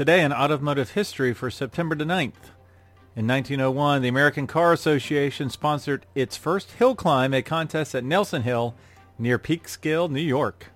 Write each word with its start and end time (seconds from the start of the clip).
Today 0.00 0.22
in 0.22 0.32
automotive 0.32 0.92
history 0.92 1.34
for 1.34 1.50
September 1.50 1.94
the 1.94 2.06
9th. 2.06 2.54
In 3.14 3.26
1901, 3.26 4.00
the 4.00 4.08
American 4.08 4.46
Car 4.46 4.72
Association 4.72 5.50
sponsored 5.50 6.06
its 6.14 6.38
first 6.38 6.70
hill 6.70 6.94
climb, 6.94 7.34
a 7.34 7.42
contest 7.42 7.94
at 7.94 8.02
Nelson 8.02 8.40
Hill 8.40 8.74
near 9.18 9.38
Peekskill, 9.38 10.10
New 10.10 10.22
York. 10.22 10.68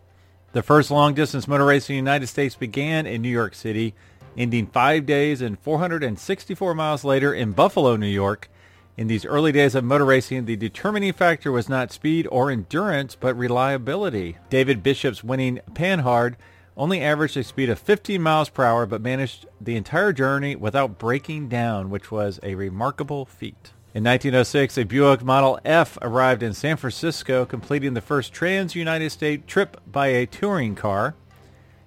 The 0.53 0.63
first 0.63 0.91
long-distance 0.91 1.49
motor 1.49 1.64
race 1.64 1.89
in 1.89 1.95
the 1.95 1.96
United 1.96 2.27
States 2.27 2.55
began 2.55 3.07
in 3.07 3.23
New 3.23 3.31
York 3.31 3.55
City, 3.55 3.95
ending 4.37 4.67
five 4.67 5.07
days 5.07 5.41
and 5.41 5.59
464 5.59 6.75
miles 6.75 7.03
later 7.03 7.32
in 7.32 7.53
Buffalo, 7.53 7.96
New 7.96 8.07
York. 8.07 8.50
In 8.99 9.07
these 9.07 9.25
early 9.25 9.53
days 9.53 9.75
of 9.75 9.85
motor 9.85 10.04
racing, 10.04 10.45
the 10.45 10.54
determining 10.54 11.14
factor 11.14 11.50
was 11.50 11.67
not 11.67 11.93
speed 11.93 12.29
or 12.31 12.50
endurance, 12.50 13.14
but 13.14 13.39
reliability. 13.39 14.36
David 14.50 14.82
Bishop's 14.82 15.25
winning 15.25 15.61
Panhard 15.72 16.36
only 16.77 17.01
averaged 17.01 17.37
a 17.37 17.45
speed 17.45 17.71
of 17.71 17.79
15 17.79 18.21
miles 18.21 18.49
per 18.49 18.64
hour, 18.64 18.87
but 18.87 19.01
managed 19.01 19.46
the 19.61 19.77
entire 19.77 20.13
journey 20.13 20.57
without 20.57 20.99
breaking 20.99 21.49
down, 21.49 21.91
which 21.91 22.11
was 22.11 22.41
a 22.43 22.55
remarkable 22.55 23.25
feat. 23.25 23.73
In 23.95 24.03
1906, 24.03 24.77
a 24.79 24.85
Buick 24.85 25.23
Model 25.23 25.61
F 25.65 25.96
arrived 26.03 26.43
in 26.43 26.53
San 26.53 26.77
Francisco, 26.77 27.46
completing 27.46 27.95
the 27.95 28.01
first 28.01 28.32
trans-United 28.32 29.11
States 29.11 29.45
trip 29.46 29.81
by 29.87 30.09
a 30.09 30.27
touring 30.27 30.75
car. 30.75 31.15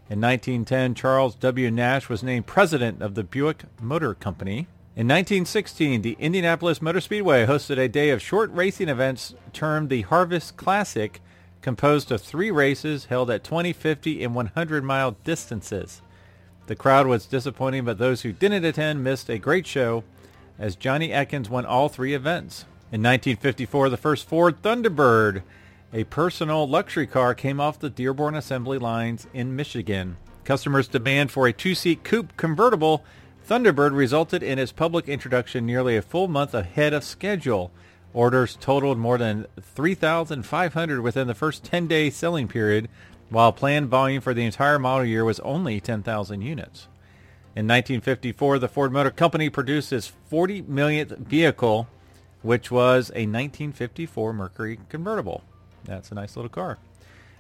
In 0.10 0.22
1910, 0.22 0.96
Charles 0.96 1.36
W. 1.36 1.70
Nash 1.70 2.08
was 2.08 2.24
named 2.24 2.48
president 2.48 3.02
of 3.02 3.16
the 3.16 3.26
Buick 3.26 3.64
Motor 3.82 4.14
Company. 4.14 4.68
In 4.96 5.06
1916, 5.06 6.02
the 6.02 6.16
Indianapolis 6.18 6.82
Motor 6.82 7.02
Speedway 7.02 7.46
hosted 7.46 7.78
a 7.78 7.90
day 7.90 8.10
of 8.10 8.22
short 8.22 8.50
racing 8.54 8.88
events 8.88 9.36
termed 9.52 9.90
the 9.90 10.04
Harvest 10.04 10.56
Classic, 10.56 11.22
composed 11.62 12.12
of 12.12 12.22
three 12.22 12.52
races 12.52 13.06
held 13.06 13.30
at 13.30 13.44
20, 13.44 13.74
50, 13.74 14.24
and 14.24 14.36
100 14.36 14.84
mile 14.84 15.12
distances. 15.24 16.02
The 16.68 16.76
crowd 16.76 17.08
was 17.08 17.26
disappointing, 17.26 17.86
but 17.86 17.98
those 17.98 18.22
who 18.22 18.34
didn't 18.34 18.66
attend 18.66 19.04
missed 19.04 19.30
a 19.30 19.38
great 19.38 19.66
show 19.66 20.04
as 20.60 20.76
Johnny 20.76 21.12
Aitken 21.12 21.44
won 21.50 21.66
all 21.66 21.90
three 21.90 22.14
events. 22.14 22.66
In 22.92 23.02
1954, 23.02 23.90
the 23.90 23.98
first 23.98 24.28
Ford 24.28 24.62
Thunderbird, 24.62 25.44
a 25.94 26.04
personal 26.06 26.68
luxury 26.68 27.08
car, 27.08 27.34
came 27.34 27.60
off 27.60 27.80
the 27.80 27.90
Dearborn 27.90 28.36
assembly 28.36 28.78
lines 28.78 29.28
in 29.34 29.56
Michigan. 29.56 30.18
Customers' 30.44 30.88
demand 30.88 31.32
for 31.32 31.48
a 31.48 31.54
two-seat 31.54 32.04
coupe 32.04 32.36
convertible 32.38 33.04
Thunderbird 33.48 33.96
resulted 33.96 34.44
in 34.44 34.60
its 34.60 34.74
public 34.74 35.08
introduction 35.08 35.66
nearly 35.66 35.96
a 35.96 36.02
full 36.02 36.28
month 36.28 36.54
ahead 36.54 36.94
of 36.94 37.04
schedule. 37.04 37.72
Orders 38.18 38.58
totaled 38.60 38.98
more 38.98 39.20
than 39.20 39.46
3,500 39.62 41.02
within 41.02 41.28
the 41.28 41.36
first 41.36 41.64
10-day 41.64 42.10
selling 42.10 42.48
period, 42.48 42.90
while 43.30 43.52
planned 43.52 43.90
volume 43.90 44.22
for 44.22 44.34
the 44.34 44.44
entire 44.44 44.80
model 44.80 45.06
year 45.06 45.24
was 45.24 45.40
only 45.42 45.80
10,000 45.80 46.42
units. 46.42 46.88
In 47.56 47.68
1954, 47.68 48.58
the 48.58 48.68
Ford 48.68 48.92
Motor 48.92 49.12
Company 49.12 49.52
produced 49.52 49.94
its 49.94 50.08
40 50.08 50.64
millionth 50.64 51.16
vehicle, 51.16 51.88
which 52.42 52.72
was 52.72 53.12
a 53.12 53.30
1954 53.30 54.34
Mercury 54.34 54.80
convertible. 54.90 55.44
That's 55.84 56.12
a 56.12 56.16
nice 56.16 56.36
little 56.36 56.50
car. 56.50 56.80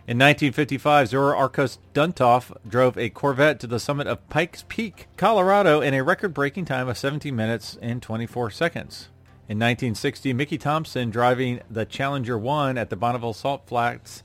In 0.05 0.19
1955, 0.19 1.07
Zora 1.07 1.35
Arkus 1.35 1.79
Duntov 1.95 2.55
drove 2.69 2.99
a 2.99 3.09
Corvette 3.09 3.59
to 3.61 3.67
the 3.67 3.79
summit 3.79 4.05
of 4.05 4.29
Pikes 4.29 4.63
Peak, 4.67 5.07
Colorado 5.17 5.81
in 5.81 5.95
a 5.95 6.03
record-breaking 6.03 6.65
time 6.65 6.87
of 6.87 6.99
17 6.99 7.35
minutes 7.35 7.79
and 7.81 7.99
24 7.99 8.51
seconds. 8.51 9.09
In 9.49 9.59
1960, 9.59 10.33
Mickey 10.33 10.57
Thompson 10.57 11.09
driving 11.09 11.61
the 11.69 11.85
Challenger 11.85 12.37
1 12.37 12.77
at 12.77 12.89
the 12.89 12.97
Bonneville 12.97 13.31
Salt 13.31 13.65
Flats 13.65 14.21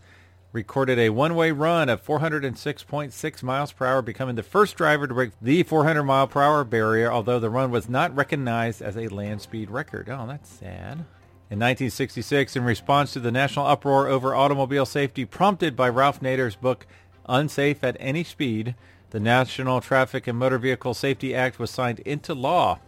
recorded 0.53 0.99
a 0.99 1.11
one-way 1.11 1.53
run 1.53 1.89
of 1.89 2.05
406.6 2.05 3.43
miles 3.45 3.71
per 3.71 3.87
hour, 3.87 4.03
becoming 4.03 4.35
the 4.35 4.43
first 4.43 4.77
driver 4.77 5.07
to 5.07 5.15
break 5.15 5.31
the 5.41 5.63
400 5.63 6.03
mile 6.03 6.27
per 6.27 6.43
hour 6.43 6.65
barrier, 6.65 7.13
although 7.13 7.39
the 7.39 7.51
run 7.51 7.71
was 7.71 7.89
not 7.89 8.13
recognized 8.17 8.83
as 8.83 8.97
a 8.97 9.07
land 9.07 9.41
speed 9.41 9.71
record. 9.71 10.09
Oh, 10.11 10.27
that's 10.27 10.51
sad. 10.51 11.05
In 11.53 11.61
1966, 11.61 12.57
in 12.57 12.65
response 12.65 13.13
to 13.13 13.21
the 13.21 13.31
national 13.31 13.69
uproar 13.69 14.09
over 14.09 14.35
automobile 14.35 14.87
safety 14.87 15.25
prompted 15.25 15.77
by 15.77 15.89
Ralph 15.89 16.19
Nader's 16.21 16.57
book 16.57 16.85
Unsafe 17.29 17.85
at 17.85 17.97
Any 18.01 18.25
Speed, 18.25 18.75
the 19.11 19.21
National 19.21 19.81
Traffic 19.81 20.27
and 20.27 20.37
Motor 20.37 20.59
Vehicle 20.59 20.95
Safety 20.95 21.33
Act 21.33 21.61
was 21.61 21.71
signed 21.71 22.01
into 22.01 22.35
law. 22.35 22.81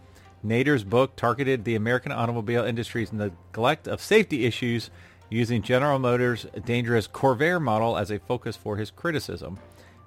Nader's 0.45 0.83
book 0.83 1.15
targeted 1.15 1.65
the 1.65 1.75
American 1.75 2.11
automobile 2.11 2.63
industry's 2.63 3.11
neglect 3.11 3.87
of 3.87 3.99
safety 3.99 4.45
issues 4.45 4.91
using 5.29 5.63
General 5.63 5.97
Motors' 5.97 6.45
dangerous 6.65 7.07
Corvair 7.07 7.59
model 7.59 7.97
as 7.97 8.11
a 8.11 8.19
focus 8.19 8.55
for 8.55 8.77
his 8.77 8.91
criticism. 8.91 9.57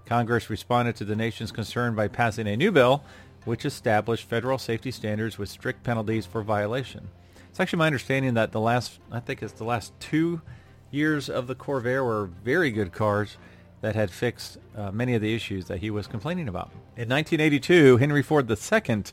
Congress 0.06 0.48
responded 0.48 0.94
to 0.96 1.04
the 1.04 1.16
nation's 1.16 1.50
concern 1.50 1.94
by 1.94 2.06
passing 2.06 2.46
a 2.46 2.56
new 2.56 2.70
bill 2.70 3.02
which 3.44 3.64
established 3.64 4.28
federal 4.28 4.58
safety 4.58 4.90
standards 4.90 5.38
with 5.38 5.48
strict 5.48 5.82
penalties 5.82 6.26
for 6.26 6.42
violation. 6.42 7.08
It's 7.50 7.58
actually 7.58 7.78
my 7.78 7.86
understanding 7.86 8.34
that 8.34 8.52
the 8.52 8.60
last, 8.60 9.00
I 9.10 9.20
think 9.20 9.42
it's 9.42 9.54
the 9.54 9.64
last 9.64 9.92
two 9.98 10.40
years 10.90 11.28
of 11.28 11.46
the 11.46 11.54
Corvair 11.54 12.04
were 12.04 12.26
very 12.26 12.70
good 12.70 12.92
cars 12.92 13.36
that 13.80 13.94
had 13.94 14.10
fixed 14.10 14.58
uh, 14.76 14.90
many 14.90 15.14
of 15.14 15.22
the 15.22 15.34
issues 15.34 15.66
that 15.66 15.78
he 15.78 15.90
was 15.90 16.06
complaining 16.06 16.48
about. 16.48 16.70
In 16.96 17.08
1982, 17.08 17.98
Henry 17.98 18.22
Ford 18.22 18.50
II 18.50 19.04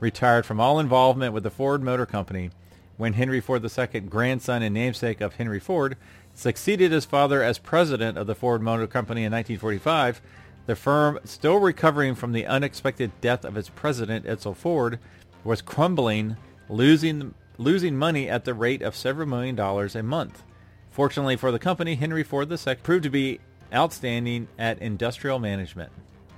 retired 0.00 0.46
from 0.46 0.60
all 0.60 0.80
involvement 0.80 1.32
with 1.32 1.42
the 1.42 1.50
Ford 1.50 1.82
Motor 1.82 2.06
Company 2.06 2.50
when 2.96 3.14
Henry 3.14 3.40
Ford 3.40 3.64
II, 3.64 4.00
grandson 4.02 4.62
and 4.62 4.74
namesake 4.74 5.20
of 5.20 5.34
Henry 5.34 5.60
Ford, 5.60 5.96
succeeded 6.32 6.92
his 6.92 7.04
father 7.04 7.42
as 7.42 7.58
president 7.58 8.16
of 8.16 8.26
the 8.26 8.34
Ford 8.34 8.62
Motor 8.62 8.86
Company 8.86 9.24
in 9.24 9.32
1945. 9.32 10.20
The 10.66 10.76
firm, 10.76 11.18
still 11.24 11.58
recovering 11.58 12.14
from 12.14 12.32
the 12.32 12.46
unexpected 12.46 13.12
death 13.20 13.44
of 13.44 13.56
its 13.56 13.68
president, 13.68 14.26
Edsel 14.26 14.56
Ford, 14.56 14.98
was 15.42 15.60
crumbling, 15.60 16.36
losing, 16.68 17.34
losing 17.58 17.96
money 17.96 18.28
at 18.28 18.44
the 18.44 18.54
rate 18.54 18.80
of 18.80 18.96
several 18.96 19.28
million 19.28 19.54
dollars 19.54 19.94
a 19.94 20.02
month. 20.02 20.42
Fortunately 20.90 21.36
for 21.36 21.50
the 21.50 21.58
company, 21.58 21.96
Henry 21.96 22.22
Ford 22.22 22.50
II 22.50 22.74
proved 22.76 23.02
to 23.02 23.10
be 23.10 23.40
outstanding 23.74 24.48
at 24.58 24.78
industrial 24.78 25.38
management. 25.38 25.90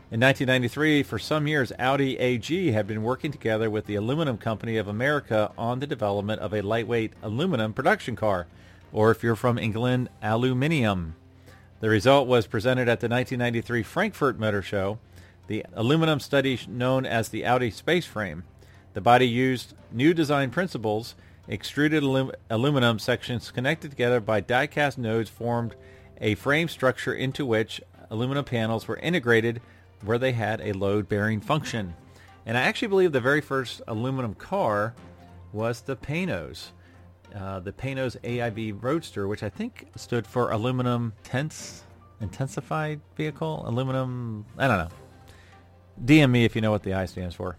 In 0.09 0.21
1993, 0.21 1.03
for 1.03 1.19
some 1.19 1.49
years, 1.49 1.73
Audi 1.79 2.17
AG 2.19 2.71
had 2.71 2.87
been 2.87 3.03
working 3.03 3.33
together 3.33 3.69
with 3.69 3.87
the 3.87 3.97
Aluminum 3.97 4.39
Company 4.39 4.77
of 4.77 4.87
America 4.87 5.51
on 5.59 5.81
the 5.81 5.87
development 5.87 6.41
of 6.41 6.55
a 6.55 6.63
lightweight 6.63 7.13
aluminum 7.23 7.73
production 7.73 8.15
car, 8.15 8.47
or 8.93 9.11
if 9.11 9.23
you're 9.23 9.35
from 9.35 9.59
England, 9.59 10.09
aluminium. 10.23 11.17
The 11.81 11.89
result 11.89 12.29
was 12.29 12.47
presented 12.47 12.89
at 12.89 13.01
the 13.01 13.09
1993 13.09 13.83
Frankfurt 13.83 14.39
Motor 14.39 14.63
Show, 14.63 14.99
the 15.49 15.67
aluminum 15.75 16.21
study 16.21 16.59
known 16.69 17.05
as 17.05 17.29
the 17.29 17.45
Audi 17.45 17.71
Space 17.71 18.07
Frame. 18.07 18.45
The 18.95 19.01
body 19.01 19.29
used 19.29 19.75
new 19.93 20.15
design 20.15 20.51
principles. 20.51 21.17
Extruded 21.49 22.03
alum- 22.03 22.33
aluminum 22.49 22.99
sections 22.99 23.51
connected 23.51 23.91
together 23.91 24.21
by 24.21 24.41
die-cast 24.41 24.99
nodes 24.99 25.31
formed 25.31 25.77
a 26.21 26.35
frame 26.35 26.69
structure 26.69 27.15
into 27.15 27.45
which 27.47 27.81
aluminum 28.11 28.45
panels 28.45 28.87
were 28.89 28.97
integrated 28.99 29.61
where 30.03 30.19
they 30.19 30.33
had 30.33 30.61
a 30.61 30.73
load-bearing 30.73 31.41
function. 31.41 31.95
And 32.45 32.57
I 32.57 32.63
actually 32.63 32.89
believe 32.89 33.13
the 33.13 33.21
very 33.21 33.41
first 33.41 33.83
aluminum 33.89 34.35
car 34.35 34.95
was 35.53 35.81
the 35.81 35.97
Panoz, 35.97 36.73
Uh, 37.35 37.61
the 37.61 37.73
Panoz 37.73 38.17
AIV 38.23 38.73
Roadster, 38.83 39.27
which 39.27 39.43
I 39.43 39.49
think 39.51 39.89
stood 39.97 40.27
for 40.27 40.53
Aluminum 40.53 41.13
Tense 41.25 41.83
Intensified 42.21 43.01
Vehicle. 43.17 43.65
Aluminum, 43.67 44.47
I 44.57 44.69
don't 44.69 44.79
know. 44.79 44.89
DM 46.03 46.31
me 46.31 46.45
if 46.45 46.55
you 46.55 46.63
know 46.63 46.71
what 46.71 46.83
the 46.83 46.95
I 46.95 47.05
stands 47.07 47.35
for. 47.35 47.57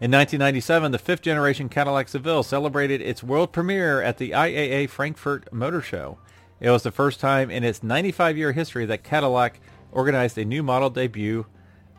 In 0.00 0.10
1997, 0.10 0.92
the 0.92 0.98
fifth 0.98 1.22
generation 1.22 1.68
Cadillac 1.68 2.08
Seville 2.08 2.42
celebrated 2.42 3.00
its 3.00 3.22
world 3.22 3.52
premiere 3.52 4.02
at 4.02 4.18
the 4.18 4.30
IAA 4.30 4.88
Frankfurt 4.88 5.52
Motor 5.52 5.80
Show. 5.80 6.18
It 6.60 6.70
was 6.70 6.82
the 6.82 6.90
first 6.90 7.20
time 7.20 7.50
in 7.50 7.62
its 7.62 7.80
95-year 7.80 8.52
history 8.52 8.84
that 8.86 9.04
Cadillac 9.04 9.60
organized 9.92 10.36
a 10.38 10.44
new 10.44 10.62
model 10.62 10.90
debut 10.90 11.46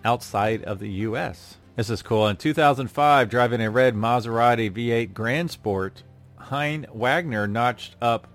outside 0.04 0.63
of 0.63 0.80
the 0.80 0.89
U.S. 0.89 1.57
This 1.75 1.89
is 1.89 2.01
cool. 2.01 2.28
In 2.28 2.36
2005, 2.36 3.30
driving 3.30 3.62
a 3.62 3.69
red 3.69 3.95
Maserati 3.95 4.69
V8 4.69 5.13
Grand 5.13 5.50
Sport, 5.50 6.04
Hein 6.38 6.86
Wagner 6.92 7.48
notched 7.48 7.95
up 8.01 8.28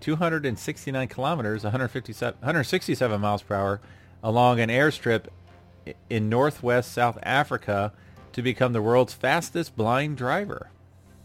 269 0.00 1.08
kilometers, 1.08 1.64
157, 1.64 2.34
167 2.38 3.20
miles 3.20 3.42
per 3.42 3.54
hour, 3.54 3.80
along 4.22 4.60
an 4.60 4.68
airstrip 4.68 5.26
in 6.08 6.28
northwest 6.28 6.92
South 6.92 7.18
Africa 7.24 7.92
to 8.32 8.42
become 8.42 8.72
the 8.72 8.82
world's 8.82 9.14
fastest 9.14 9.76
blind 9.76 10.16
driver. 10.16 10.70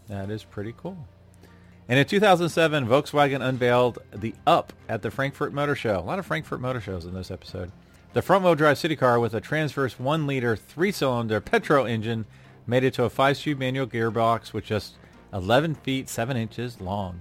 That 0.08 0.30
is 0.30 0.42
pretty 0.42 0.74
cool. 0.76 1.06
And 1.88 1.98
in 1.98 2.04
2007, 2.04 2.86
Volkswagen 2.86 3.40
unveiled 3.40 3.98
the 4.12 4.34
Up 4.46 4.74
at 4.88 5.00
the 5.00 5.10
Frankfurt 5.10 5.54
Motor 5.54 5.74
Show. 5.74 5.98
A 5.98 6.00
lot 6.00 6.18
of 6.18 6.26
Frankfurt 6.26 6.60
Motor 6.60 6.82
Shows 6.82 7.06
in 7.06 7.14
this 7.14 7.30
episode. 7.30 7.72
The 8.12 8.20
front-wheel 8.20 8.56
drive 8.56 8.76
city 8.76 8.94
car 8.94 9.18
with 9.18 9.32
a 9.32 9.40
transverse 9.40 9.94
1-liter 9.94 10.56
3-cylinder 10.56 11.40
petrol 11.40 11.86
engine 11.86 12.26
made 12.66 12.84
it 12.84 12.92
to 12.94 13.04
a 13.04 13.10
5-speed 13.10 13.58
manual 13.58 13.86
gearbox 13.86 14.52
with 14.52 14.64
just 14.64 14.94
11 15.32 15.76
feet 15.76 16.10
7 16.10 16.36
inches 16.36 16.80
long. 16.80 17.20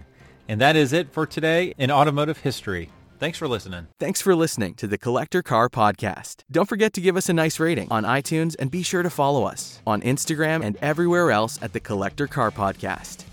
And 0.49 0.59
that 0.59 0.75
is 0.75 0.91
it 0.91 1.13
for 1.13 1.25
today 1.25 1.73
in 1.77 1.89
automotive 1.89 2.39
history. 2.39 2.89
Thanks 3.19 3.37
for 3.37 3.47
listening. 3.47 3.87
Thanks 3.99 4.21
for 4.21 4.35
listening 4.35 4.75
to 4.75 4.87
the 4.87 4.97
Collector 4.97 5.41
Car 5.41 5.69
Podcast. 5.69 6.43
Don't 6.51 6.69
forget 6.69 6.93
to 6.93 7.01
give 7.01 7.17
us 7.17 7.29
a 7.29 7.33
nice 7.33 7.59
rating 7.59 7.89
on 7.89 8.03
iTunes 8.03 8.55
and 8.59 8.69
be 8.69 8.83
sure 8.83 9.01
to 9.01 9.09
follow 9.09 9.45
us 9.45 9.81
on 9.87 10.01
Instagram 10.01 10.63
and 10.63 10.77
everywhere 10.81 11.31
else 11.31 11.57
at 11.61 11.73
the 11.73 11.79
Collector 11.79 12.27
Car 12.27 12.51
Podcast. 12.51 13.23